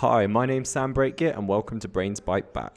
[0.00, 2.74] Hi, my name's Sam Brake Guia, and welcome to Brains Byte Back.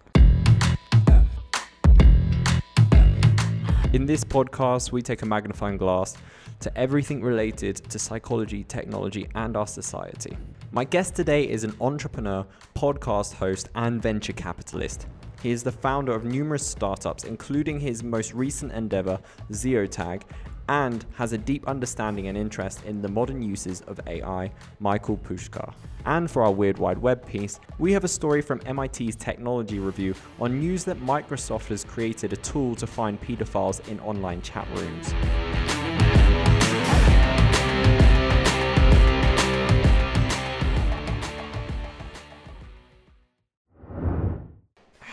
[3.93, 6.17] In this podcast, we take a magnifying glass
[6.59, 10.35] to everything related to psychology, technology, and our society.
[10.73, 15.07] My guest today is an entrepreneur, podcast host, and venture capitalist.
[15.41, 19.17] He is the founder of numerous startups, including his most recent endeavor,
[19.49, 20.23] Zeotag,
[20.69, 25.73] and has a deep understanding and interest in the modern uses of AI, Michael Pushkar.
[26.05, 30.13] And for our Weird Wide Web piece, we have a story from MIT's Technology Review
[30.39, 35.13] on news that Microsoft has created a tool to find pedophiles in online chat rooms.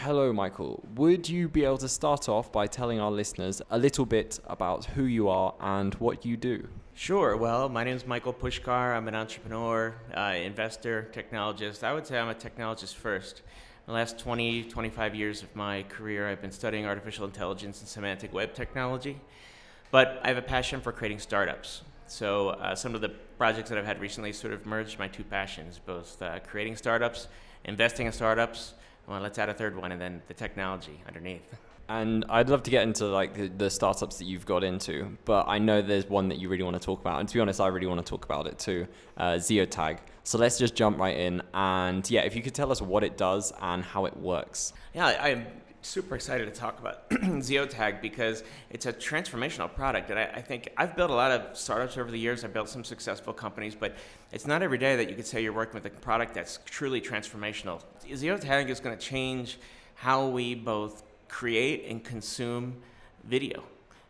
[0.05, 0.83] Hello, Michael.
[0.95, 4.87] Would you be able to start off by telling our listeners a little bit about
[4.87, 6.67] who you are and what you do?
[6.95, 7.37] Sure.
[7.37, 8.97] Well, my name is Michael Pushkar.
[8.97, 11.85] I'm an entrepreneur, uh, investor, technologist.
[11.85, 13.43] I would say I'm a technologist first.
[13.85, 18.33] The last 20, 25 years of my career, I've been studying artificial intelligence and semantic
[18.33, 19.21] web technology.
[19.91, 21.83] But I have a passion for creating startups.
[22.07, 25.25] So uh, some of the projects that I've had recently sort of merged my two
[25.25, 27.29] passions, both uh, creating startups,
[27.67, 28.73] investing in startups,
[29.11, 31.43] well, let's add a third one and then the technology underneath.
[31.89, 35.49] And I'd love to get into like the, the, startups that you've got into, but
[35.49, 37.19] I know there's one that you really want to talk about.
[37.19, 38.87] And to be honest, I really want to talk about it too,
[39.17, 39.99] uh, Zeotag.
[40.23, 41.43] So let's just jump right in.
[41.53, 44.73] And yeah, if you could tell us what it does and how it works.
[44.95, 45.47] Yeah, I'm
[45.83, 50.11] super excited to talk about Zeotag because it's a transformational product.
[50.11, 52.45] And I, I, think I've built a lot of startups over the years.
[52.45, 53.97] I've built some successful companies, but
[54.33, 57.01] it's not every day that you could say you're working with a product that's truly
[57.01, 57.83] transformational.
[58.07, 59.59] Zeotag is going to change
[59.95, 62.77] how we both create and consume
[63.25, 63.63] video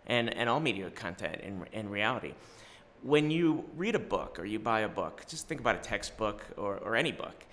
[0.06, 2.34] and, and all media content in, in reality.
[3.02, 6.44] When you read a book or you buy a book, just think about a textbook
[6.56, 7.44] or, or any book.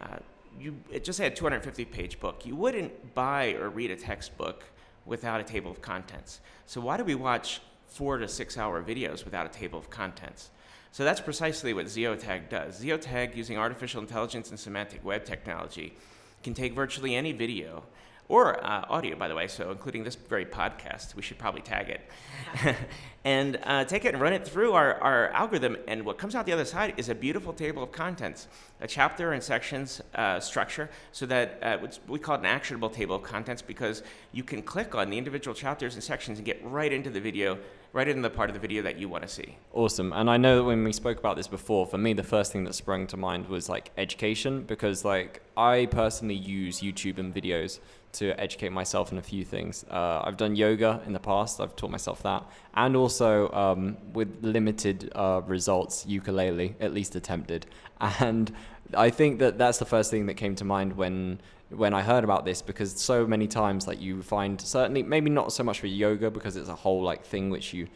[0.00, 0.16] Uh,
[0.58, 2.46] you it just had a 250 page book.
[2.46, 4.64] You wouldn't buy or read a textbook
[5.04, 6.40] without a table of contents.
[6.66, 10.50] So why do we watch four to six hour videos without a table of contents?
[10.92, 12.82] So that's precisely what Zeotag does.
[12.82, 15.94] Zeotag, using artificial intelligence and semantic web technology,
[16.42, 17.82] can take virtually any video
[18.28, 21.14] or uh, audio, by the way, so including this very podcast.
[21.14, 22.76] We should probably tag it.
[23.24, 25.76] and uh, take it and run it through our, our algorithm.
[25.86, 28.48] And what comes out the other side is a beautiful table of contents,
[28.80, 31.78] a chapter and sections uh, structure, so that uh,
[32.08, 35.54] we call it an actionable table of contents because you can click on the individual
[35.54, 37.58] chapters and sections and get right into the video
[37.92, 39.56] right in the part of the video that you want to see.
[39.72, 40.12] Awesome.
[40.12, 42.64] And I know that when we spoke about this before, for me, the first thing
[42.64, 47.78] that sprung to mind was like education because like I personally use YouTube and videos
[48.18, 49.84] to educate myself in a few things.
[49.90, 52.44] Uh, I've done yoga in the past, I've taught myself that,
[52.74, 57.66] and also um, with limited uh, results, ukulele, at least attempted.
[58.20, 58.52] And
[58.94, 61.40] I think that that's the first thing that came to mind when
[61.70, 65.52] when I heard about this because so many times like you find certainly maybe not
[65.52, 67.88] so much for yoga because it's a whole like thing which you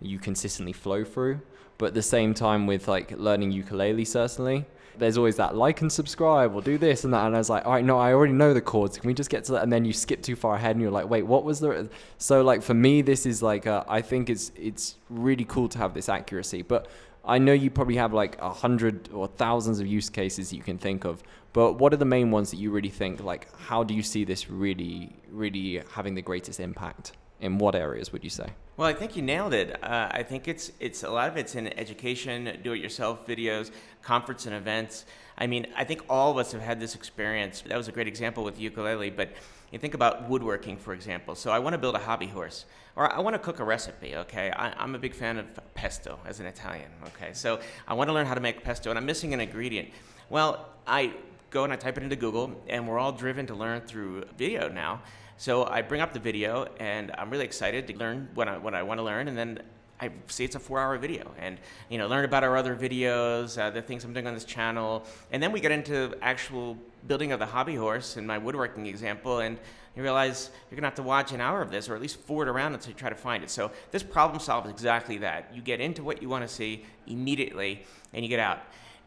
[0.00, 1.40] you consistently flow through,
[1.76, 4.64] but at the same time with like learning ukulele certainly
[4.98, 7.26] there's always that like and subscribe or do this and that.
[7.26, 8.98] And I was like, all right, no, I already know the chords.
[8.98, 9.62] Can we just get to that?
[9.62, 11.88] And then you skip too far ahead and you're like, wait, what was the?
[12.18, 15.78] So like for me, this is like, uh, I think it's, it's really cool to
[15.78, 16.88] have this accuracy, but
[17.24, 20.78] I know you probably have like a hundred or thousands of use cases you can
[20.78, 21.22] think of,
[21.52, 24.24] but what are the main ones that you really think like, how do you see
[24.24, 27.12] this really, really having the greatest impact?
[27.40, 28.50] In what areas would you say?
[28.76, 29.82] Well, I think you nailed it.
[29.82, 33.70] Uh, I think it's it's a lot of it's in education, do-it-yourself videos,
[34.02, 35.04] conference and events.
[35.36, 37.62] I mean, I think all of us have had this experience.
[37.66, 39.30] That was a great example with ukulele, but
[39.70, 41.34] you think about woodworking, for example.
[41.34, 44.16] So I want to build a hobby horse, or I want to cook a recipe.
[44.16, 46.90] Okay, I, am a big fan of pesto as an Italian.
[47.08, 49.90] Okay, so I want to learn how to make pesto, and I'm missing an ingredient.
[50.28, 51.12] Well, I
[51.50, 54.68] go and I type it into Google, and we're all driven to learn through video
[54.68, 55.02] now.
[55.40, 58.74] So I bring up the video, and I'm really excited to learn what I, what
[58.74, 59.62] I want to learn, and then
[59.98, 61.56] I see it's a four-hour video, and
[61.88, 65.06] you know, learn about our other videos, uh, the things I'm doing on this channel,
[65.32, 69.38] and then we get into actual building of the hobby horse and my woodworking example,
[69.38, 69.58] and
[69.96, 72.46] you realize you're gonna have to watch an hour of this, or at least forward
[72.46, 73.48] around until you try to find it.
[73.48, 75.50] So this problem solves exactly that.
[75.54, 78.58] You get into what you want to see immediately, and you get out.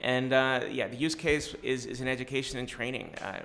[0.01, 3.15] And uh, yeah, the use case is, is in education and training.
[3.21, 3.39] Uh,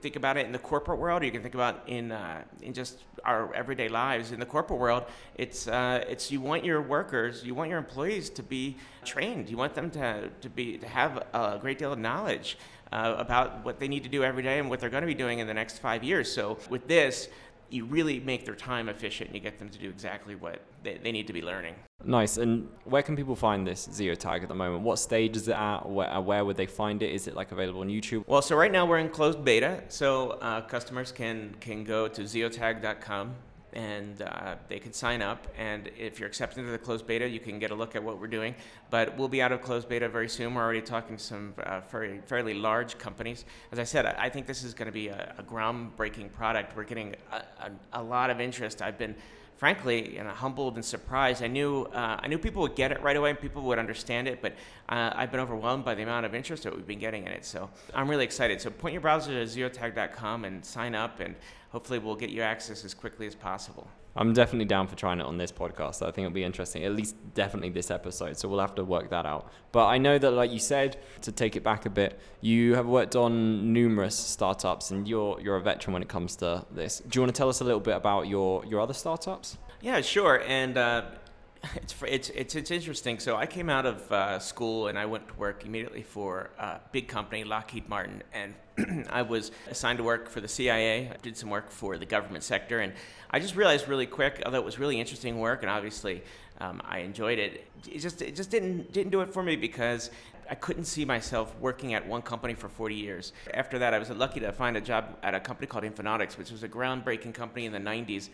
[0.00, 2.72] think about it in the corporate world, or you can think about in uh, in
[2.72, 4.32] just our everyday lives.
[4.32, 5.04] In the corporate world,
[5.34, 9.50] it's uh, it's you want your workers, you want your employees to be trained.
[9.50, 12.56] You want them to to be to have a great deal of knowledge
[12.92, 15.14] uh, about what they need to do every day and what they're going to be
[15.14, 16.30] doing in the next five years.
[16.32, 17.28] So with this,
[17.70, 20.98] you really make their time efficient and you get them to do exactly what they,
[21.02, 21.74] they need to be learning.
[22.04, 22.36] Nice.
[22.36, 24.84] And where can people find this Zeotag at the moment?
[24.84, 25.88] What stage is it at?
[25.88, 27.12] Where, where would they find it?
[27.12, 28.24] Is it like available on YouTube?
[28.26, 32.22] Well, so right now we're in closed beta, so uh, customers can can go to
[32.22, 33.34] zeotag.com
[33.72, 35.46] and uh, they can sign up.
[35.58, 38.20] And if you're accepted to the closed beta, you can get a look at what
[38.20, 38.54] we're doing.
[38.90, 40.54] But we'll be out of closed beta very soon.
[40.54, 43.44] We're already talking to some uh, very, fairly large companies.
[43.72, 46.76] As I said, I, I think this is going to be a, a, groundbreaking product.
[46.76, 48.82] We're getting a, a, a lot of interest.
[48.82, 49.14] I've been
[49.56, 51.42] frankly, you know, humbled and surprised.
[51.42, 54.28] I knew uh, I knew people would get it right away and people would understand
[54.28, 54.52] it, but
[54.88, 57.44] uh, I've been overwhelmed by the amount of interest that we've been getting in it.
[57.44, 58.60] So I'm really excited.
[58.60, 61.34] So point your browser to zeotag.com and sign up, and
[61.70, 63.88] hopefully we'll get you access as quickly as possible.
[64.16, 66.02] I'm definitely down for trying it on this podcast.
[66.02, 68.36] I think it'll be interesting, at least definitely this episode.
[68.38, 69.50] So we'll have to work that out.
[69.72, 72.86] But I know that, like you said, to take it back a bit, you have
[72.86, 77.00] worked on numerous startups, and you're you're a veteran when it comes to this.
[77.00, 79.58] Do you want to tell us a little bit about your your other startups?
[79.80, 80.42] Yeah, sure.
[80.46, 81.02] And uh,
[81.76, 83.18] it's, it's it's it's interesting.
[83.18, 86.80] So I came out of uh, school and I went to work immediately for a
[86.92, 88.54] big company, Lockheed Martin, and
[89.10, 91.10] I was assigned to work for the CIA.
[91.10, 92.92] I did some work for the government sector, and
[93.30, 96.22] I just realized really quick, although it was really interesting work, and obviously
[96.60, 97.66] um, I enjoyed it.
[97.90, 100.10] It just it just didn't didn't do it for me because
[100.48, 103.32] I couldn't see myself working at one company for 40 years.
[103.52, 106.50] After that, I was lucky to find a job at a company called Infonautics, which
[106.50, 108.28] was a groundbreaking company in the 90s,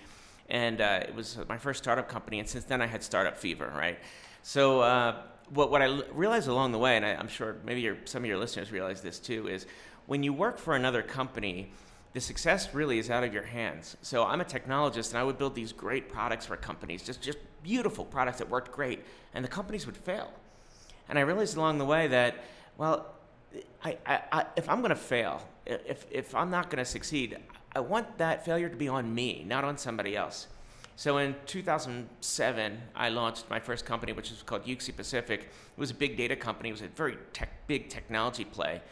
[0.49, 2.39] and uh, it was my first startup company.
[2.39, 3.99] And since then, I had startup fever, right?
[4.43, 4.81] So.
[4.81, 5.23] Uh,
[5.53, 8.39] what, what I realized along the way, and I, am sure maybe some of your
[8.39, 9.67] listeners realize this too, is
[10.07, 11.73] when you work for another company,
[12.13, 13.97] the success really is out of your hands.
[14.03, 17.39] So I'm a technologist, and I would build these great products for companies, just just
[17.63, 19.05] beautiful products that worked great,
[19.35, 20.33] and the companies would fail.
[21.09, 22.37] And I realized along the way that,
[22.77, 23.15] well,
[23.85, 27.39] I, I, I if I'm going to fail, if if I'm not going to succeed,
[27.75, 30.47] I want that failure to be on me, not on somebody else.
[30.97, 35.41] So in 2007, I launched my first company, which was called Yuxi Pacific.
[35.41, 36.69] It was a big data company.
[36.69, 38.83] It was a very tech, big technology play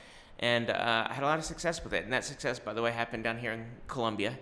[0.40, 2.04] and uh, I had a lot of success with it.
[2.04, 4.36] And that success, by the way, happened down here in Colombia,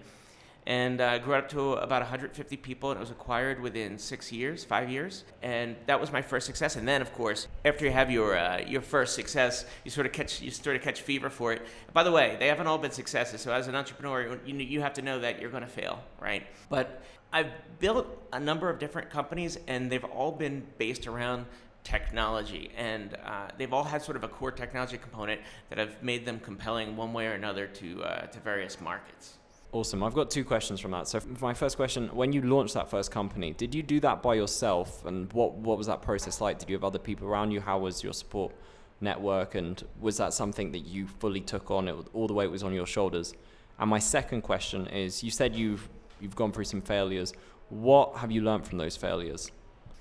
[0.68, 2.90] and uh, grew up to about 150 people.
[2.90, 6.76] And it was acquired within six years, five years, and that was my first success.
[6.76, 10.12] And then, of course, after you have your uh, your first success, you sort of
[10.12, 11.66] catch you sort of catch fever for it.
[11.94, 13.40] By the way, they haven't all been successes.
[13.40, 16.46] So as an entrepreneur, you you have to know that you're going to fail, right?
[16.68, 17.50] But I've
[17.80, 21.46] built a number of different companies, and they've all been based around
[21.82, 26.26] technology, and uh, they've all had sort of a core technology component that have made
[26.26, 29.38] them compelling one way or another to uh, to various markets.
[29.70, 30.02] Awesome.
[30.02, 31.08] I've got two questions from that.
[31.08, 34.34] So, my first question, when you launched that first company, did you do that by
[34.34, 36.58] yourself, and what what was that process like?
[36.58, 37.60] Did you have other people around you?
[37.60, 38.54] How was your support
[39.02, 41.86] network, and was that something that you fully took on?
[41.86, 43.34] It all the weight was on your shoulders.
[43.78, 45.86] And my second question is, you said you've
[46.18, 47.34] you've gone through some failures.
[47.68, 49.52] What have you learned from those failures?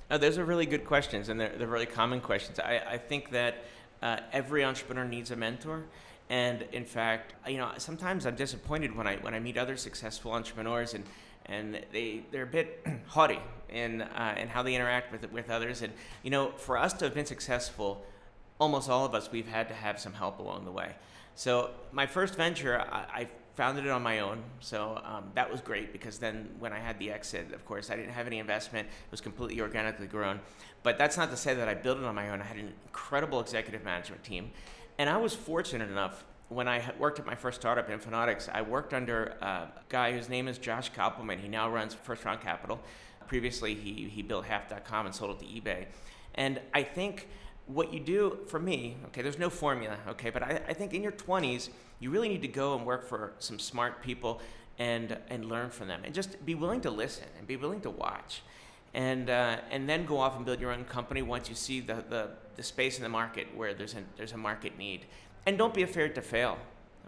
[0.10, 2.58] No, those are really good questions, and they're, they're really common questions.
[2.60, 3.66] I, I think that
[4.02, 5.84] uh, every entrepreneur needs a mentor.
[6.30, 10.32] And in fact, you know, sometimes I'm disappointed when I when I meet other successful
[10.34, 11.04] entrepreneurs and
[11.46, 13.40] and they they're a bit haughty
[13.70, 15.82] in uh, in how they interact with with others.
[15.82, 15.94] And
[16.24, 18.06] you know, for us to have been successful,
[18.60, 20.96] almost all of us we've had to have some help along the way.
[21.36, 23.28] So my first venture, I, I
[23.58, 24.44] founded it on my own.
[24.60, 27.96] So um, that was great because then when I had the exit, of course, I
[27.96, 28.88] didn't have any investment.
[28.88, 30.40] It was completely organically grown.
[30.84, 32.40] But that's not to say that I built it on my own.
[32.40, 34.52] I had an incredible executive management team.
[34.98, 38.94] And I was fortunate enough when I worked at my first startup, Infonautics, I worked
[38.94, 41.40] under a guy whose name is Josh Kopelman.
[41.40, 42.80] He now runs First Round Capital.
[43.28, 45.88] Previously, he, he built Half.com and sold it to eBay.
[46.36, 47.28] And I think
[47.66, 51.04] what you do for me, okay, there's no formula, okay, but I, I think in
[51.04, 51.70] your 20s,
[52.00, 54.40] you really need to go and work for some smart people
[54.80, 57.90] and and learn from them and just be willing to listen and be willing to
[57.90, 58.44] watch
[58.98, 62.04] and uh, and then go off and build your own company once you see the,
[62.10, 65.06] the, the space in the market where there's a there's a market need
[65.46, 66.58] and don't be afraid to fail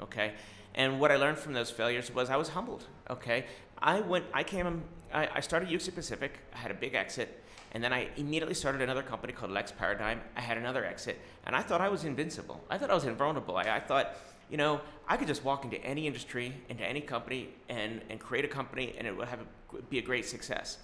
[0.01, 0.33] okay
[0.75, 3.45] and what I learned from those failures was I was humbled okay
[3.79, 7.83] I went I came I, I started Yuxi Pacific I had a big exit and
[7.83, 10.21] then I immediately started another company called Lex Paradigm.
[10.35, 12.59] I had another exit, and I thought I was invincible.
[12.67, 13.57] I thought I was invulnerable.
[13.57, 14.15] I, I thought
[14.49, 18.45] you know, I could just walk into any industry, into any company, and, and create
[18.45, 20.79] a company, and it would have a, be a great success.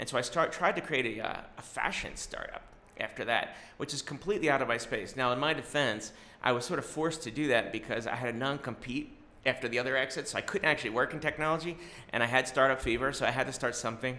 [0.00, 2.62] And so I start, tried to create a, uh, a fashion startup
[2.98, 5.14] after that, which is completely out of my space.
[5.14, 8.34] Now, in my defense, I was sort of forced to do that because I had
[8.34, 9.12] a non compete
[9.44, 11.76] after the other exit, so I couldn't actually work in technology,
[12.14, 14.18] and I had startup fever, so I had to start something.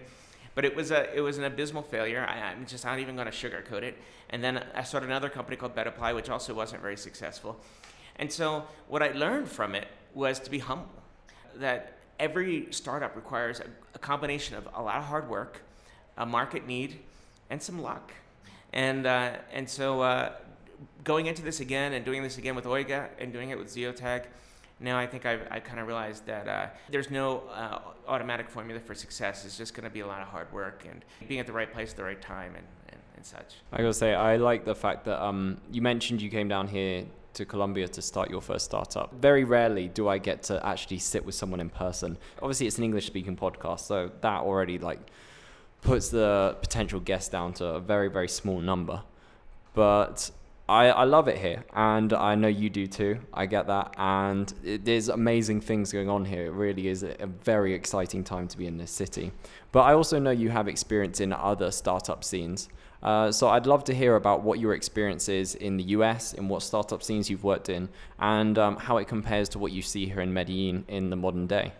[0.54, 2.24] But it was a it was an abysmal failure.
[2.28, 3.98] I, am just not even going to sugarcoat it.
[4.30, 7.58] And then I started another company called BetApply, which also wasn't very successful.
[8.16, 10.90] And so what I learned from it was to be humble.
[11.56, 15.62] That every startup requires a, a combination of a lot of hard work,
[16.16, 16.98] a market need,
[17.50, 18.12] and some luck.
[18.72, 20.32] And, uh, and so uh,
[21.04, 24.24] going into this again and doing this again with Oiga and doing it with Zeotag,
[24.80, 27.78] now I think I've, I kind of realized that uh, there's no uh,
[28.08, 29.44] automatic formula for success.
[29.44, 31.72] It's just going to be a lot of hard work and being at the right
[31.72, 33.56] place at the right time and, and, and such.
[33.72, 37.04] I gotta say, I like the fact that um, you mentioned you came down here
[37.34, 39.12] to Colombia to start your first startup.
[39.14, 42.18] Very rarely do I get to actually sit with someone in person.
[42.42, 45.00] Obviously, it's an English speaking podcast, so that already like
[45.82, 49.02] puts the potential guests down to a very, very small number.
[49.74, 50.30] But
[50.68, 53.18] I, I love it here, and I know you do too.
[53.34, 56.46] I get that, and it, there's amazing things going on here.
[56.46, 59.32] It really is a, a very exciting time to be in this city.
[59.72, 62.68] But I also know you have experience in other startup scenes.
[63.02, 66.48] Uh, so I'd love to hear about what your experience is in the US, in
[66.48, 67.88] what startup scenes you've worked in,
[68.20, 71.48] and um, how it compares to what you see here in Medellin in the modern
[71.48, 71.72] day.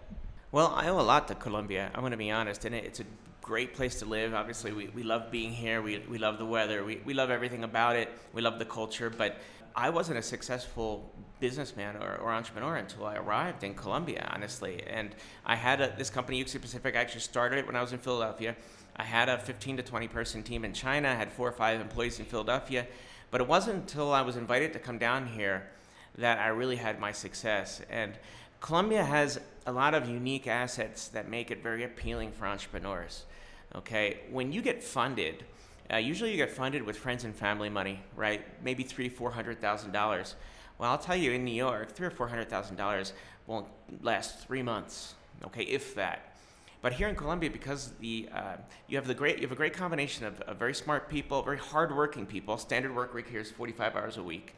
[0.51, 1.91] Well, I owe a lot to Colombia.
[1.95, 3.05] I'm going to be honest, and it's a
[3.43, 4.33] great place to live.
[4.33, 5.83] Obviously, we, we love being here.
[5.83, 6.85] We, we love the weather.
[6.85, 8.09] We, we love everything about it.
[8.33, 9.11] We love the culture.
[9.11, 9.37] But
[9.75, 14.83] I wasn't a successful businessman or, or entrepreneur until I arrived in Colombia, honestly.
[14.87, 16.95] And I had a, this company, Yuxi Pacific.
[16.95, 18.55] I actually started it when I was in Philadelphia.
[18.97, 21.09] I had a 15 to 20 person team in China.
[21.09, 22.87] I had four or five employees in Philadelphia.
[23.33, 25.69] But it wasn't until I was invited to come down here
[26.17, 27.81] that I really had my success.
[27.91, 28.13] And
[28.61, 33.25] Colombia has a lot of unique assets that make it very appealing for entrepreneurs.
[33.75, 35.45] Okay, when you get funded,
[35.91, 38.43] uh, usually you get funded with friends and family money, right?
[38.63, 40.35] Maybe three, four hundred thousand dollars.
[40.79, 43.15] Well, I'll tell you, in New York, three or four hundred thousand dollars
[43.47, 43.67] won't
[44.03, 45.15] last three months.
[45.45, 46.35] Okay, if that.
[46.83, 48.57] But here in Colombia, because the uh,
[48.89, 51.59] you have the great you have a great combination of, of very smart people, very
[51.59, 52.59] hardworking people.
[52.59, 54.55] Standard work week here is 45 hours a week.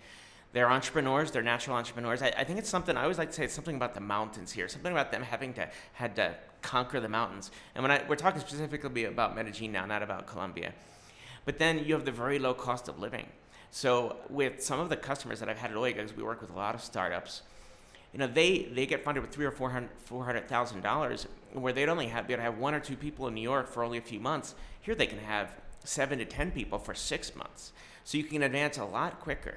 [0.55, 1.33] They're entrepreneurs.
[1.33, 2.23] They're natural entrepreneurs.
[2.23, 3.45] I, I, think it's something I always like to say.
[3.45, 4.69] It's something about the mountains here.
[4.69, 7.51] Something about them having to had to conquer the mountains.
[7.75, 10.73] And when I, we're talking specifically about Medellin now, not about Colombia.
[11.45, 13.27] But then you have the very low cost of living.
[13.73, 16.51] So with some of the customers that I've had at Oiga, because we work with
[16.51, 17.43] a lot of startups,
[18.13, 21.27] you know, they, they get funded with three or four hundred four hundred thousand dollars,
[21.53, 23.99] where they'd only have they'd have one or two people in New York for only
[23.99, 24.55] a few months.
[24.81, 25.51] Here they can have
[25.83, 27.73] seven to ten people for six months,
[28.05, 29.57] so you can advance a lot quicker.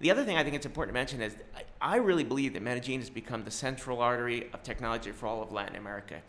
[0.00, 1.34] The other thing I think it's important to mention is
[1.80, 5.50] I really believe that Medellin has become the central artery of technology for all of
[5.50, 6.20] Latin America.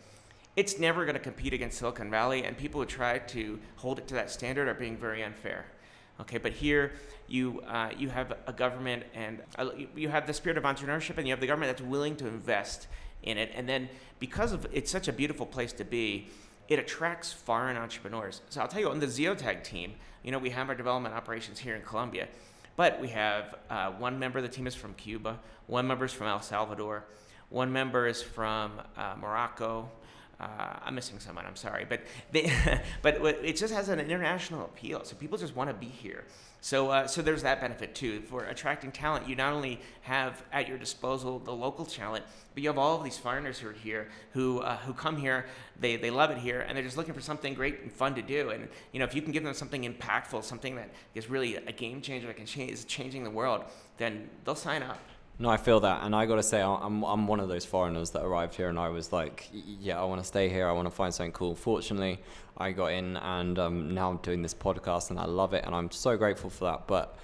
[0.56, 4.08] It's never going to compete against Silicon Valley, and people who try to hold it
[4.08, 5.66] to that standard are being very unfair.
[6.20, 6.94] Okay, but here
[7.28, 11.28] you uh, you have a government and uh, you have the spirit of entrepreneurship, and
[11.28, 12.88] you have the government that's willing to invest
[13.24, 13.52] in it.
[13.54, 13.88] And then
[14.20, 16.28] because of it's such a beautiful place to be,
[16.68, 18.42] it attracts foreign entrepreneurs.
[18.50, 21.60] So I'll tell you, on the Zeotag team, you know, we have our development operations
[21.60, 22.28] here in Colombia,
[22.80, 26.14] but we have uh, one member of the team is from Cuba, one member is
[26.14, 27.04] from El Salvador,
[27.50, 29.92] one member is from uh, Morocco,
[30.40, 31.46] uh, I'm missing someone.
[31.46, 32.52] I'm sorry, but they,
[33.02, 35.04] but it just has an international appeal.
[35.04, 36.24] So people just want to be here.
[36.62, 39.28] So uh, so there's that benefit too for attracting talent.
[39.28, 43.04] You not only have at your disposal the local talent, but you have all of
[43.04, 45.46] these foreigners who are here who uh, who come here.
[45.80, 48.22] They they love it here, and they're just looking for something great and fun to
[48.22, 48.50] do.
[48.50, 51.72] And you know if you can give them something impactful, something that is really a
[51.72, 53.64] game changer that can change is changing the world,
[53.98, 55.00] then they'll sign up.
[55.42, 58.10] No, I feel that, and I got to say, I'm I'm one of those foreigners
[58.10, 60.68] that arrived here, and I was like, yeah, I want to stay here.
[60.68, 61.56] I want to find something cool.
[61.56, 62.20] Fortunately,
[62.58, 65.74] I got in, and um, now I'm doing this podcast, and I love it, and
[65.74, 66.88] I'm so grateful for that.
[66.88, 67.18] But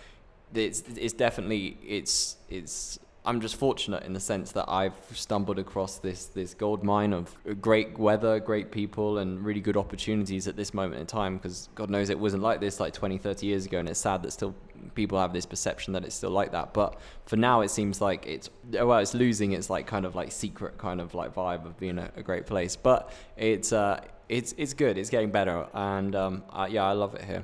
[0.53, 5.97] it's it's definitely it's it's I'm just fortunate in the sense that I've stumbled across
[5.97, 10.73] this this gold mine of great weather, great people, and really good opportunities at this
[10.73, 11.35] moment in time.
[11.35, 14.23] Because God knows it wasn't like this like 20, 30 years ago, and it's sad
[14.23, 14.55] that still
[14.93, 16.73] people have this perception that it's still like that.
[16.73, 20.31] But for now, it seems like it's well, it's losing its like kind of like
[20.31, 22.75] secret kind of like vibe of being a, a great place.
[22.75, 24.97] But it's uh, it's it's good.
[24.97, 27.43] It's getting better, and um, uh, yeah, I love it here.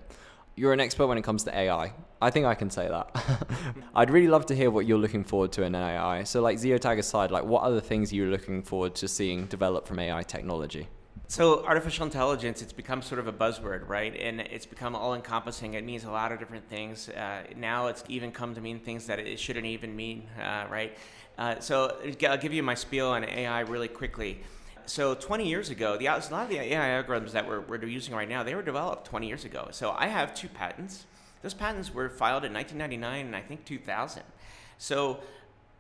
[0.56, 1.94] You're an expert when it comes to AI.
[2.22, 3.10] I think I can say that.
[3.96, 6.24] I'd really love to hear what you're looking forward to in AI.
[6.24, 9.88] So, like Zeotag aside, like what other things you're you looking forward to seeing develop
[9.88, 10.88] from AI technology?
[11.32, 14.14] So, artificial intelligence, it's become sort of a buzzword, right?
[14.20, 15.76] And it's become all encompassing.
[15.76, 17.08] It means a lot of different things.
[17.08, 20.98] Uh, now it's even come to mean things that it shouldn't even mean, uh, right?
[21.38, 21.96] Uh, so,
[22.28, 24.42] I'll give you my spiel on AI really quickly.
[24.86, 28.14] So, 20 years ago, the, a lot of the AI algorithms that we're, we're using
[28.14, 29.70] right now, they were developed 20 years ago.
[29.72, 31.06] So, I have two patents
[31.44, 34.22] those patents were filed in 1999 and I think 2000.
[34.78, 35.22] So,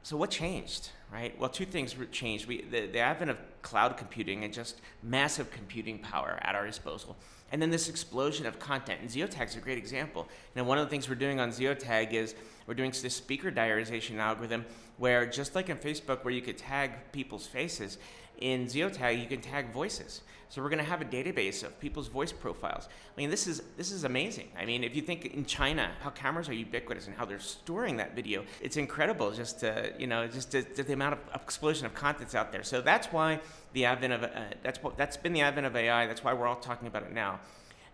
[0.01, 1.37] so what changed, right?
[1.37, 2.47] Well, two things changed.
[2.47, 7.17] We, the, the advent of cloud computing and just massive computing power at our disposal.
[7.51, 9.01] And then this explosion of content.
[9.01, 10.27] And Zeotag is a great example.
[10.55, 12.33] Now, one of the things we're doing on Zeotag is
[12.65, 14.65] we're doing this speaker diarization algorithm
[14.97, 17.97] where, just like in Facebook, where you could tag people's faces,
[18.37, 20.21] in Zeotag you can tag voices.
[20.51, 22.89] So we're going to have a database of people's voice profiles.
[22.89, 24.49] I mean, this is this is amazing.
[24.59, 27.95] I mean, if you think in China how cameras are ubiquitous and how they're storing
[27.97, 29.31] that video, it's incredible.
[29.31, 32.63] Just to, you know, just to, to the amount of explosion of contents out there.
[32.63, 33.39] So that's why
[33.71, 34.29] the advent of uh,
[34.61, 36.05] that's what that's been the advent of AI.
[36.05, 37.39] That's why we're all talking about it now.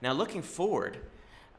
[0.02, 0.98] Now, looking forward,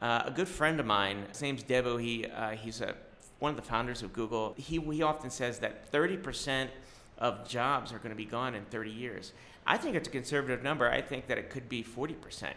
[0.01, 2.01] uh, a good friend of mine, his name's Debo.
[2.01, 2.93] He uh, he's a
[3.39, 4.53] one of the founders of Google.
[4.57, 6.71] He he often says that 30 percent
[7.19, 9.31] of jobs are going to be gone in 30 years.
[9.69, 10.89] I think it's a conservative number.
[10.89, 12.51] I think that it could be 40%.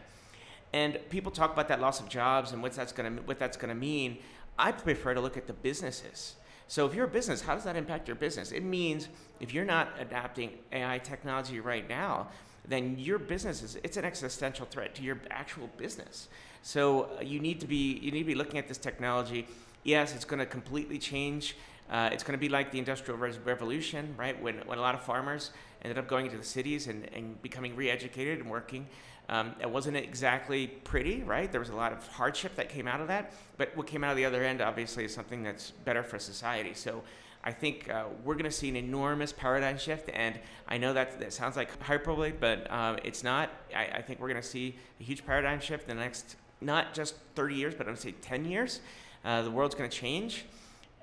[0.73, 3.59] And people talk about that loss of jobs and what that's going to what that's
[3.59, 4.17] going to mean.
[4.59, 6.37] I prefer to look at the businesses.
[6.69, 8.51] So if you're a business, how does that impact your business?
[8.51, 9.09] It means
[9.41, 12.29] if you're not adapting AI technology right now,
[12.67, 16.29] then your business is it's an existential threat to your actual business.
[16.63, 19.47] So uh, you need to be you need to be looking at this technology.
[19.85, 21.57] Yes, it's going to completely change
[21.93, 24.41] uh, it's going to be like the Industrial Revolution, right?
[24.41, 25.51] When, when a lot of farmers
[25.83, 28.87] ended up going into the cities and, and becoming re educated and working.
[29.29, 31.51] Um, it wasn't exactly pretty, right?
[31.51, 33.33] There was a lot of hardship that came out of that.
[33.57, 36.75] But what came out of the other end, obviously, is something that's better for society.
[36.75, 37.03] So
[37.45, 40.11] I think uh, we're going to see an enormous paradigm shift.
[40.13, 43.51] And I know that that sounds like hyperbole, but um, it's not.
[43.75, 46.95] I, I think we're going to see a huge paradigm shift in the next, not
[46.95, 48.81] just 30 years, but I'm going to say 10 years.
[49.25, 50.45] Uh, the world's going to change.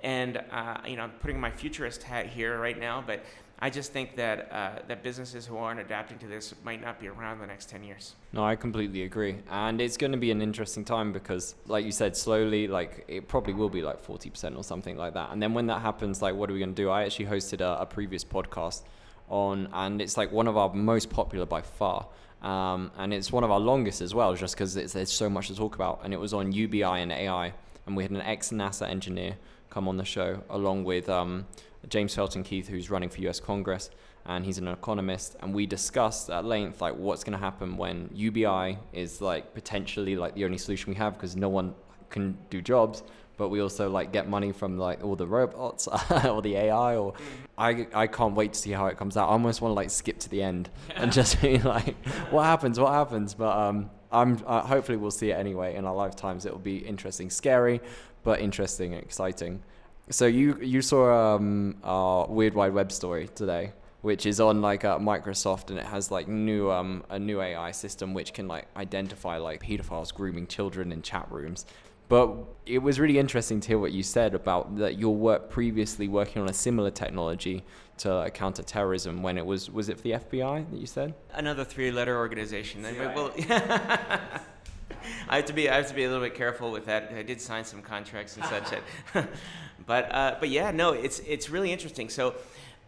[0.01, 3.23] And uh, you know, I'm putting my futurist hat here right now, but
[3.61, 7.09] I just think that uh, that businesses who aren't adapting to this might not be
[7.09, 8.15] around the next 10 years.
[8.31, 9.37] No, I completely agree.
[9.51, 13.27] And it's going to be an interesting time because, like you said, slowly, like it
[13.27, 15.31] probably will be like 40% or something like that.
[15.31, 16.89] And then when that happens, like, what are we going to do?
[16.89, 18.83] I actually hosted a, a previous podcast
[19.27, 22.07] on, and it's like one of our most popular by far.
[22.41, 25.55] Um, and it's one of our longest as well, just because there's so much to
[25.55, 25.99] talk about.
[26.05, 27.53] And it was on UBI and AI.
[27.85, 29.35] And we had an ex NASA engineer
[29.69, 31.45] come on the show, along with um,
[31.87, 33.89] James Felton Keith, who's running for US Congress,
[34.25, 35.35] and he's an economist.
[35.41, 40.15] And we discussed at length like what's going to happen when UBI is like potentially
[40.15, 41.75] like the only solution we have because no one
[42.09, 43.03] can do jobs.
[43.37, 45.87] But we also like get money from like all the robots
[46.25, 46.97] or the AI.
[46.97, 47.13] Or
[47.57, 49.29] I, I can't wait to see how it comes out.
[49.29, 51.95] I almost want to like skip to the end and just be like,
[52.31, 52.77] what happens?
[52.79, 53.33] What happens?
[53.33, 56.45] But um, I'm uh, hopefully we'll see it anyway in our lifetimes.
[56.45, 57.81] It will be interesting, scary,
[58.23, 59.61] but interesting and exciting.
[60.09, 64.83] So you you saw um, our Weird Wide Web story today, which is on like
[64.83, 68.67] uh, Microsoft, and it has like new um, a new AI system which can like
[68.75, 71.65] identify like pedophiles grooming children in chat rooms.
[72.09, 76.07] But it was really interesting to hear what you said about that your work previously
[76.07, 77.63] working on a similar technology
[77.99, 81.13] to uh, counter terrorism when it was was it for the FBI that you said?
[81.33, 82.81] Another three letter organization.
[82.83, 83.31] Well,
[85.29, 87.13] I have to be I have to be a little bit careful with that.
[87.15, 88.79] I did sign some contracts and such.
[89.85, 92.09] but uh, but yeah, no, it's it's really interesting.
[92.09, 92.35] So.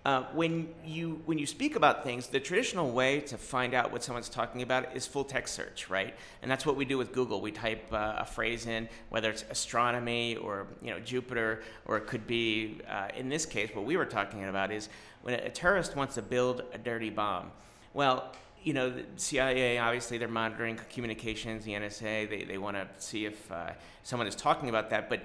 [0.03, 4.03] Uh, when you when you speak about things, the traditional way to find out what
[4.03, 6.15] someone's talking about is full text search, right?
[6.41, 7.39] And that's what we do with Google.
[7.39, 12.07] We type uh, a phrase in, whether it's astronomy or you know Jupiter, or it
[12.07, 14.89] could be uh, in this case what we were talking about is
[15.21, 17.51] when a terrorist wants to build a dirty bomb.
[17.93, 18.33] Well,
[18.63, 23.25] you know, the CIA, obviously, they're monitoring communications, the NSA, they, they want to see
[23.25, 23.71] if uh,
[24.03, 25.09] someone is talking about that.
[25.09, 25.21] But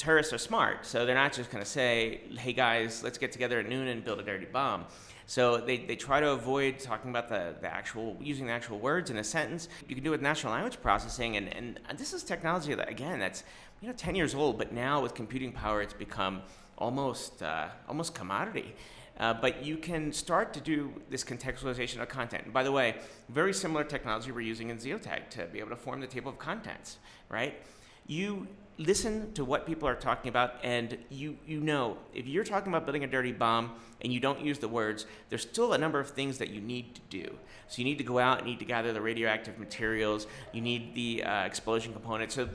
[0.00, 3.60] terrorists are smart, so they're not just going to say, hey guys, let's get together
[3.60, 4.86] at noon and build a dirty bomb.
[5.26, 9.10] So they, they try to avoid talking about the, the actual, using the actual words
[9.10, 9.68] in a sentence.
[9.86, 13.18] You can do it with natural language processing, and, and this is technology that, again,
[13.18, 13.44] that's,
[13.82, 16.40] you know, 10 years old, but now with computing power, it's become
[16.78, 18.74] almost, uh, almost commodity.
[19.18, 22.44] Uh, but you can start to do this contextualization of content.
[22.44, 22.96] And by the way,
[23.28, 26.38] very similar technology we're using in Zeotag to be able to form the table of
[26.38, 26.96] contents,
[27.28, 27.60] right?
[28.06, 28.48] You
[28.80, 32.86] listen to what people are talking about, and you, you know if you're talking about
[32.86, 36.08] building a dirty bomb and you don't use the words, there's still a number of
[36.10, 37.36] things that you need to do.
[37.68, 40.94] So you need to go out and need to gather the radioactive materials, you need
[40.94, 42.32] the uh, explosion component.
[42.32, 42.48] So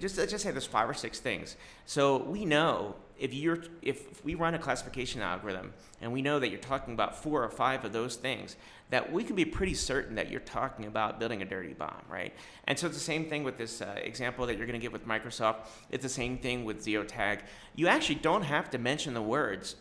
[0.00, 1.56] just let's just say there's five or six things.
[1.84, 6.48] So we know if you're if we run a classification algorithm and we know that
[6.48, 8.56] you're talking about four or five of those things
[8.90, 12.32] that we can be pretty certain that you're talking about building a dirty bomb right?
[12.64, 14.92] And so it's the same thing with this uh, example that you're going to get
[14.92, 15.66] with microsoft.
[15.90, 17.40] It's the same thing with zeotag.
[17.74, 19.76] You actually don't have to mention the words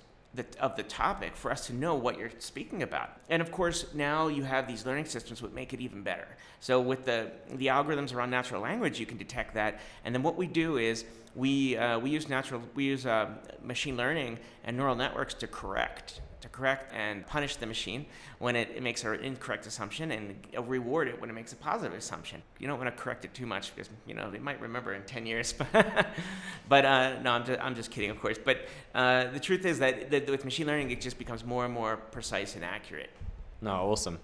[0.60, 3.10] of the topic for us to know what you're speaking about.
[3.30, 6.28] And of course now you have these learning systems that make it even better.
[6.60, 9.80] So with the the algorithms around natural language you can detect that.
[10.04, 13.30] And then what we do is we uh, we use natural we use uh,
[13.64, 18.06] machine learning and neural networks to correct to correct and punish the machine
[18.40, 20.36] when it, it makes an incorrect assumption and
[20.68, 22.42] reward it when it makes a positive assumption.
[22.60, 25.02] You don't want to correct it too much because you know they might remember in
[25.04, 25.54] 10 years.
[26.70, 28.38] but uh, no, I'm just, I'm just kidding, of course.
[28.44, 31.74] But uh, the truth is that, that with machine learning, it just becomes more and
[31.74, 33.10] more precise and accurate.
[33.62, 34.20] No, awesome.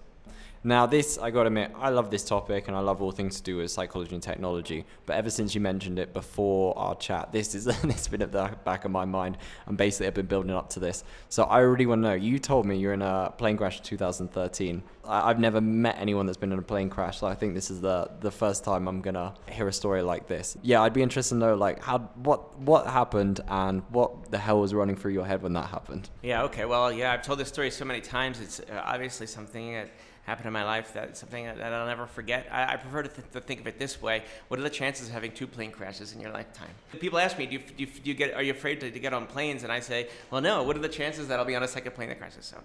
[0.64, 3.42] Now, this, I gotta admit, I love this topic and I love all things to
[3.42, 4.84] do with psychology and technology.
[5.06, 8.56] But ever since you mentioned it before our chat, this is it's been at the
[8.64, 9.38] back of my mind.
[9.66, 11.02] And basically, I've been building up to this.
[11.28, 12.14] So I really want to know.
[12.14, 14.82] You told me you're in a plane crash in 2013.
[15.04, 17.18] I, have never met anyone that's been in a plane crash.
[17.18, 20.28] So I think this is the the first time I'm gonna hear a story like
[20.28, 20.56] this.
[20.62, 24.60] Yeah, I'd be interested to know like how what what happened and what the hell
[24.60, 26.08] was running through your head when that happened.
[26.22, 26.44] Yeah.
[26.44, 26.66] Okay.
[26.66, 28.40] Well, yeah, I've told this story so many times.
[28.40, 29.90] It's uh, obviously something that
[30.22, 32.46] happened in my life that's something that I'll never forget.
[32.50, 35.08] I, I prefer to, th- to, think of it this way: What are the chances
[35.08, 36.70] of having two plane crashes in your lifetime?
[37.00, 38.34] People ask me, "Do you, do you, do you get?
[38.34, 40.62] Are you afraid to, to, get on planes?" And I say, "Well, no.
[40.62, 42.58] What are the chances that I'll be on a second plane that crashes?" So,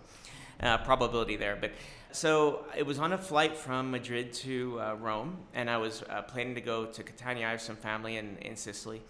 [0.62, 1.58] uh, probability there.
[1.60, 1.72] But
[2.12, 6.22] so it was on a flight from Madrid to uh, Rome, and I was uh,
[6.22, 7.48] planning to go to Catania.
[7.48, 9.02] I have some family in, in Sicily.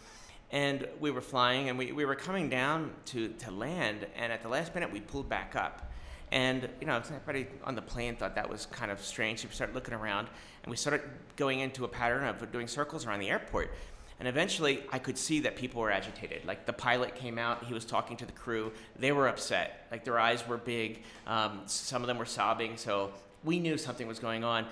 [0.50, 4.42] And we were flying, and we, we were coming down to, to land, and at
[4.42, 5.87] the last minute, we pulled back up
[6.32, 9.42] and you know, everybody on the plane thought that was kind of strange.
[9.42, 10.28] So We started looking around,
[10.64, 11.02] and we started
[11.36, 13.72] going into a pattern of doing circles around the airport.
[14.20, 16.44] And eventually, I could see that people were agitated.
[16.46, 18.72] Like the pilot came out, he was talking to the crew.
[18.98, 19.88] They were upset.
[19.92, 21.04] Like their eyes were big.
[21.28, 22.78] Um, some of them were sobbing.
[22.78, 23.12] So
[23.44, 24.66] we knew something was going on.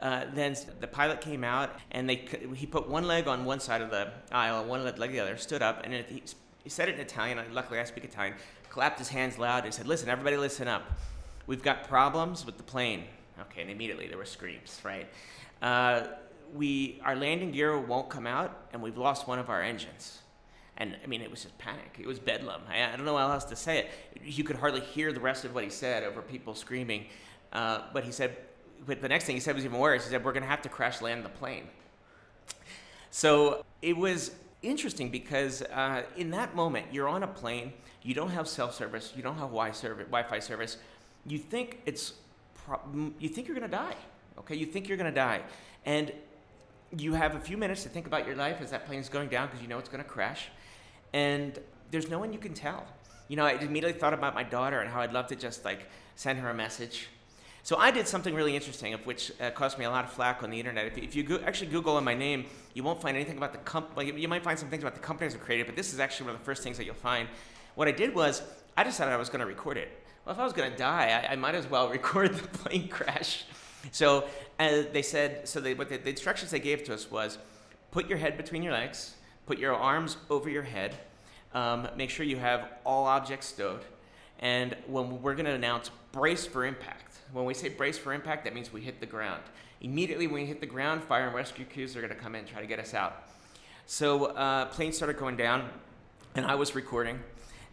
[0.00, 3.82] Uh, then the pilot came out, and they he put one leg on one side
[3.82, 5.36] of the aisle, one leg the other.
[5.36, 6.22] Stood up, and he,
[6.62, 7.38] he said it in Italian.
[7.52, 8.34] Luckily, I speak Italian
[8.70, 10.84] clapped his hands loud and said, Listen, everybody listen up.
[11.46, 13.04] We've got problems with the plane.
[13.40, 15.08] Okay, and immediately there were screams, right?
[15.60, 16.04] Uh,
[16.54, 20.18] we, our landing gear won't come out, and we've lost one of our engines.
[20.76, 21.96] And I mean, it was just panic.
[21.98, 22.62] It was bedlam.
[22.68, 23.90] I, I don't know how else to say it.
[24.24, 27.06] You could hardly hear the rest of what he said over people screaming.
[27.52, 28.36] Uh, but he said,
[28.86, 30.04] but the next thing he said was even worse.
[30.04, 31.64] He said, We're going to have to crash land the plane.
[33.10, 38.30] So it was interesting because uh, in that moment, you're on a plane, you don't
[38.30, 39.12] have self service.
[39.16, 40.78] you don't have Wi-Fi service.
[41.26, 42.14] You think it's,
[42.54, 42.80] pro-
[43.18, 43.96] you think you're going to die.
[44.38, 45.42] Okay, you think you're going to die,
[45.84, 46.12] and
[46.96, 49.28] you have a few minutes to think about your life as that plane is going
[49.28, 50.48] down because you know it's going to crash,
[51.12, 51.58] and
[51.90, 52.86] there's no one you can tell.
[53.28, 55.88] You know, I immediately thought about my daughter and how I'd love to just like
[56.16, 57.08] send her a message
[57.62, 60.42] so I did something really interesting, of which uh, cost me a lot of flack
[60.42, 60.86] on the internet.
[60.86, 64.12] If, if you go- actually Google my name, you won't find anything about the company.
[64.18, 66.34] You might find some things about the companies that created, but this is actually one
[66.36, 67.28] of the first things that you'll find.
[67.74, 68.42] What I did was
[68.76, 69.88] I decided I was going to record it.
[70.24, 72.88] Well, if I was going to die, I, I, might as well record the plane
[72.88, 73.44] crash.
[73.90, 74.28] So
[74.58, 77.38] uh, they said, so they, what the, the instructions they gave to us was,
[77.90, 79.14] put your head between your legs,
[79.46, 80.94] put your arms over your head,
[81.54, 83.80] um, make sure you have all objects stowed,
[84.38, 88.44] and when we're going to announce brace for impact when we say brace for impact,
[88.44, 89.42] that means we hit the ground.
[89.80, 92.40] Immediately when we hit the ground, fire and rescue crews are going to come in
[92.40, 93.24] and try to get us out.
[93.86, 95.68] So uh, planes started going down,
[96.34, 97.20] and I was recording,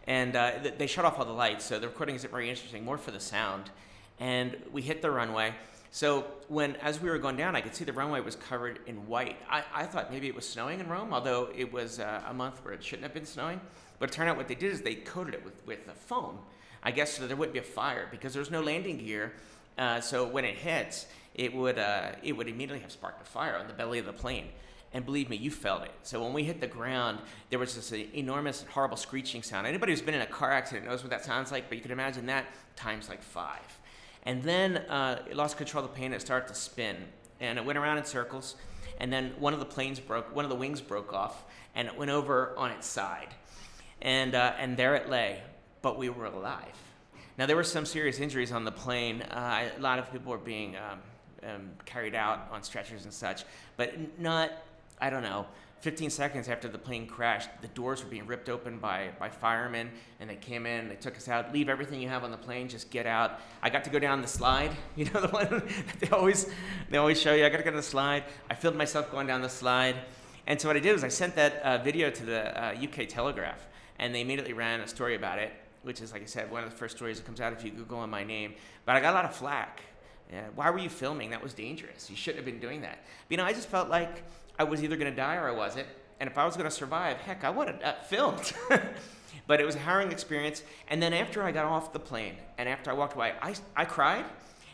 [0.08, 2.98] and uh, they shut off all the lights, so the recording isn't very interesting, more
[2.98, 3.70] for the sound.
[4.18, 5.54] And we hit the runway.
[5.92, 9.06] So when, as we were going down, I could see the runway was covered in
[9.06, 9.36] white.
[9.48, 12.64] I, I thought maybe it was snowing in Rome, although it was uh, a month
[12.64, 13.60] where it shouldn't have been snowing.
[14.00, 16.40] But it turned out what they did is they coated it with, with a foam
[16.82, 19.32] I guess so there wouldn't be a fire because there's no landing gear.
[19.76, 23.56] Uh, so when it hits, it would uh, it would immediately have sparked a fire
[23.56, 24.48] on the belly of the plane.
[24.92, 25.92] And believe me, you felt it.
[26.02, 27.18] So when we hit the ground,
[27.50, 29.66] there was this enormous, horrible screeching sound.
[29.66, 31.92] Anybody who's been in a car accident knows what that sounds like, but you can
[31.92, 33.78] imagine that times like five.
[34.24, 36.12] And then uh, it lost control of the plane.
[36.12, 36.96] It started to spin,
[37.40, 38.56] and it went around in circles.
[38.98, 41.96] And then one of the planes broke, one of the wings broke off, and it
[41.96, 43.28] went over on its side.
[44.00, 45.42] And uh, and there it lay,
[45.82, 46.76] but we were alive.
[47.38, 49.22] Now, there were some serious injuries on the plane.
[49.22, 50.98] Uh, a lot of people were being um,
[51.48, 53.44] um, carried out on stretchers and such,
[53.76, 54.50] but not,
[55.00, 55.46] I don't know,
[55.80, 59.90] 15 seconds after the plane crashed, the doors were being ripped open by, by firemen,
[60.18, 61.52] and they came in, they took us out.
[61.52, 63.40] Leave everything you have on the plane, just get out.
[63.62, 66.50] I got to go down the slide, you know, the one that they always,
[66.90, 67.46] they always show you.
[67.46, 68.24] I got to go down the slide.
[68.50, 69.96] I filmed myself going down the slide.
[70.46, 73.08] And so what I did was I sent that uh, video to the uh, UK
[73.08, 76.64] Telegraph, and they immediately ran a story about it which is, like I said, one
[76.64, 78.54] of the first stories that comes out if you Google on my name.
[78.84, 79.80] But I got a lot of flack.
[80.30, 81.30] Yeah, why were you filming?
[81.30, 82.10] That was dangerous.
[82.10, 82.98] You shouldn't have been doing that.
[83.26, 84.22] But, you know, I just felt like
[84.58, 85.86] I was either going to die or I wasn't.
[86.20, 88.52] And if I was going to survive, heck, I would have uh, filmed.
[89.46, 90.62] but it was a harrowing experience.
[90.88, 93.84] And then after I got off the plane and after I walked away, I, I
[93.84, 94.24] cried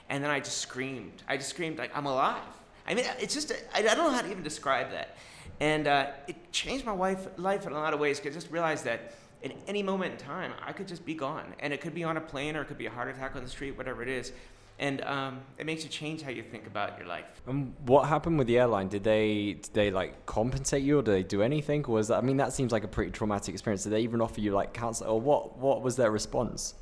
[0.09, 1.23] and then I just screamed.
[1.29, 2.43] I just screamed like I'm alive.
[2.87, 5.17] I mean, it's just, I don't know how to even describe that.
[5.61, 8.53] And uh, it changed my wife, life in a lot of ways because I just
[8.53, 11.55] realized that in any moment in time, I could just be gone.
[11.61, 13.45] And it could be on a plane or it could be a heart attack on
[13.45, 14.33] the street, whatever it is.
[14.79, 17.41] And um, it makes you change how you think about your life.
[17.47, 18.89] And what happened with the airline?
[18.89, 21.85] Did they did they like compensate you, or did they do anything?
[21.85, 23.85] Or was that, I mean that seems like a pretty traumatic experience.
[23.85, 25.59] Did they even offer you like counsel, or what?
[25.59, 26.75] What was their response?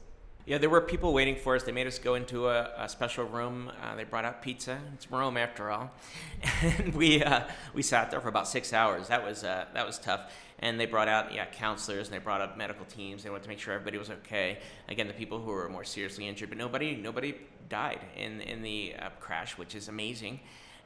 [0.47, 1.63] Yeah, there were people waiting for us.
[1.63, 3.71] They made us go into a, a special room.
[3.81, 4.81] Uh, they brought out pizza.
[4.95, 5.93] It's Rome, after all,
[6.63, 9.09] and we uh, we sat there for about six hours.
[9.09, 12.41] That was uh, that was tough and they brought out yeah counselors and they brought
[12.41, 13.23] up medical teams.
[13.23, 14.59] They wanted to make sure everybody was okay.
[14.89, 17.35] Again, the people who were more seriously injured, but nobody nobody
[17.73, 20.41] died in in the uh, crash, which is amazing.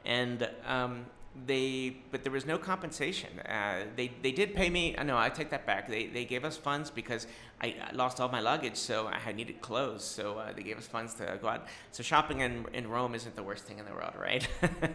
[0.05, 1.05] And um,
[1.45, 3.39] they but there was no compensation.
[3.39, 4.95] Uh, they they did pay me.
[5.03, 5.87] No, I take that back.
[5.87, 7.27] They they gave us funds because
[7.61, 10.03] I, lost all my luggage, so I needed clothes.
[10.03, 11.67] So uh, they gave us funds to go out.
[11.91, 14.47] So shopping in in Rome isn't the worst thing in the world, right?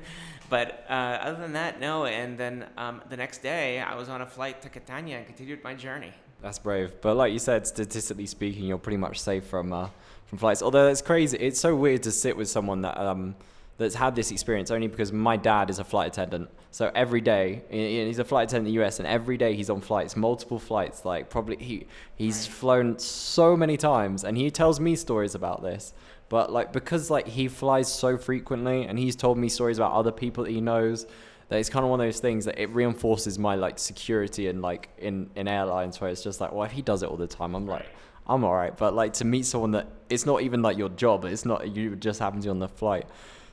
[0.49, 2.07] but uh, other than that, no.
[2.07, 5.63] And then um, the next day, I was on a flight to Catania and continued
[5.63, 6.13] my journey.
[6.43, 7.01] That's brave.
[7.01, 9.89] But like you said, statistically speaking, you're pretty much safe from uh,
[10.27, 10.63] from flights.
[10.63, 11.39] Although it's crazy.
[11.39, 13.37] It's so weird to sit with someone that um,
[13.79, 16.51] that's had this experience only because my dad is a flight attendant.
[16.73, 19.81] So every day, he's a flight attendant in the US, and every day he's on
[19.81, 21.05] flights, multiple flights.
[21.05, 25.95] Like probably he he's flown so many times, and he tells me stories about this.
[26.29, 30.13] But like because like he flies so frequently, and he's told me stories about other
[30.13, 31.07] people that he knows.
[31.53, 34.63] That it's kind of one of those things that it reinforces my like security and
[34.63, 37.27] like in in airlines where it's just like, well, if he does it all the
[37.27, 37.85] time, I'm like.
[38.25, 41.45] I'm alright, but like to meet someone that it's not even like your job, it's
[41.45, 43.07] not you just happen to on the flight.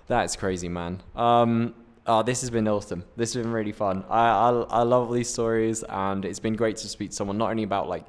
[0.06, 1.02] That's crazy, man.
[1.16, 1.74] Um,
[2.06, 3.04] oh, this has been awesome.
[3.16, 4.06] This has been really fun.
[4.10, 7.50] I, I, I love these stories, and it's been great to speak to someone not
[7.50, 8.06] only about like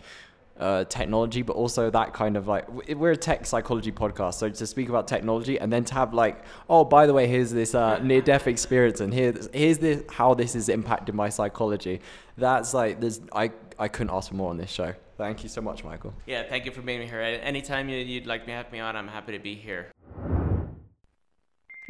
[0.60, 4.34] uh, technology, but also that kind of like we're a tech psychology podcast.
[4.34, 7.50] So to speak about technology and then to have like, oh, by the way, here's
[7.50, 12.00] this uh, near death experience, and here's here's this how this has impacted my psychology.
[12.36, 14.94] That's like there's I I couldn't ask for more on this show.
[15.16, 16.14] Thank you so much, Michael.
[16.26, 17.20] Yeah, thank you for being me here.
[17.20, 19.92] Anytime you'd like me to have me on, I'm happy to be here.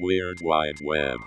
[0.00, 1.18] Weird Wide Web.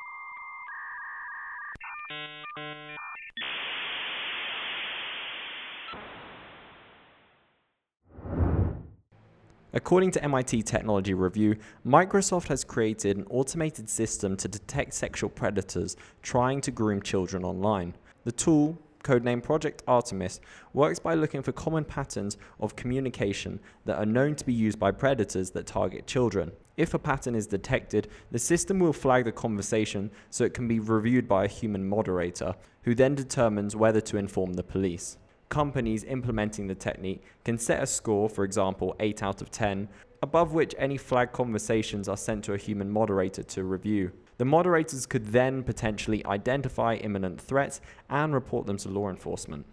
[9.75, 15.97] According to MIT Technology Review, Microsoft has created an automated system to detect sexual predators
[16.21, 17.95] trying to groom children online.
[18.23, 20.41] The tool, codenamed Project Artemis,
[20.73, 24.91] works by looking for common patterns of communication that are known to be used by
[24.91, 26.51] predators that target children.
[26.77, 30.79] If a pattern is detected, the system will flag the conversation so it can be
[30.79, 35.17] reviewed by a human moderator, who then determines whether to inform the police.
[35.49, 39.87] Companies implementing the technique can set a score, for example, 8 out of 10,
[40.21, 44.11] above which any flagged conversations are sent to a human moderator to review.
[44.37, 49.65] The moderators could then potentially identify imminent threats and report them to law enforcement.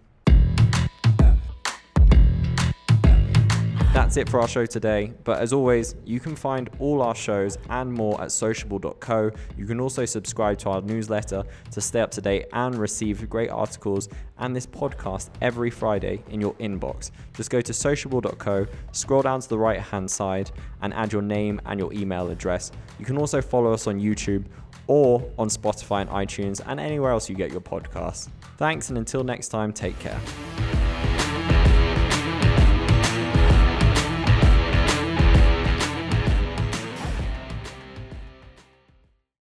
[4.01, 5.13] That's it for our show today.
[5.25, 9.31] But as always, you can find all our shows and more at sociable.co.
[9.59, 13.51] You can also subscribe to our newsletter to stay up to date and receive great
[13.51, 14.09] articles
[14.39, 17.11] and this podcast every Friday in your inbox.
[17.35, 21.61] Just go to sociable.co, scroll down to the right hand side, and add your name
[21.67, 22.73] and your email address.
[22.99, 24.47] You can also follow us on YouTube
[24.87, 28.31] or on Spotify and iTunes and anywhere else you get your podcasts.
[28.57, 30.19] Thanks, and until next time, take care.